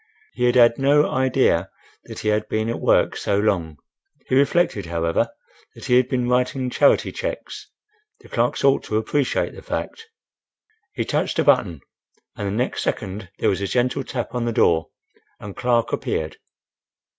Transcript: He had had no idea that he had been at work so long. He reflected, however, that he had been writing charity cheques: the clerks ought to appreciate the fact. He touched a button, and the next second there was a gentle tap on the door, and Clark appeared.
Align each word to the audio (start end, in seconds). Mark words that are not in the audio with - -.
He 0.33 0.45
had 0.45 0.55
had 0.55 0.79
no 0.79 1.07
idea 1.07 1.69
that 2.05 2.17
he 2.21 2.29
had 2.29 2.49
been 2.49 2.69
at 2.71 2.79
work 2.79 3.15
so 3.15 3.37
long. 3.37 3.77
He 4.25 4.33
reflected, 4.33 4.87
however, 4.87 5.29
that 5.75 5.85
he 5.85 5.97
had 5.97 6.09
been 6.09 6.27
writing 6.27 6.71
charity 6.71 7.11
cheques: 7.11 7.69
the 8.19 8.27
clerks 8.27 8.63
ought 8.63 8.81
to 8.85 8.97
appreciate 8.97 9.53
the 9.53 9.61
fact. 9.61 10.07
He 10.93 11.05
touched 11.05 11.37
a 11.37 11.43
button, 11.43 11.81
and 12.35 12.47
the 12.47 12.51
next 12.51 12.81
second 12.81 13.29
there 13.37 13.49
was 13.51 13.61
a 13.61 13.67
gentle 13.67 14.03
tap 14.03 14.33
on 14.33 14.45
the 14.45 14.51
door, 14.51 14.87
and 15.39 15.55
Clark 15.55 15.93
appeared. 15.93 16.37